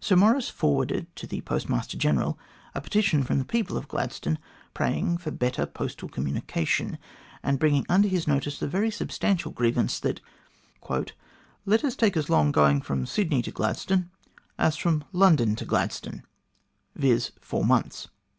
Sir 0.00 0.16
Maurice 0.16 0.48
forwarded 0.48 1.14
to 1.16 1.26
the 1.26 1.42
Post 1.42 1.68
master 1.68 1.98
General 1.98 2.38
a 2.74 2.80
petition 2.80 3.22
from 3.22 3.36
the 3.36 3.44
people 3.44 3.76
of 3.76 3.86
Gladstone, 3.86 4.38
praying 4.72 5.18
for 5.18 5.30
better 5.30 5.66
postal 5.66 6.08
communication, 6.08 6.96
and 7.42 7.58
bringing 7.58 7.84
under 7.86 8.08
his 8.08 8.26
notice 8.26 8.58
the 8.58 8.66
very 8.66 8.90
substantial 8.90 9.52
grievance 9.52 10.00
that 10.00 10.22
"letters 11.66 11.96
take 11.96 12.16
as 12.16 12.30
long 12.30 12.50
going 12.50 12.80
from 12.80 13.04
Sydney 13.04 13.42
to 13.42 13.50
Gladstone 13.50 14.08
as 14.58 14.78
from 14.78 15.04
London 15.12 15.54
to 15.56 15.66
Gladstone, 15.66 16.22
viz. 16.96 17.32
four 17.38 17.62
months." 17.62 18.08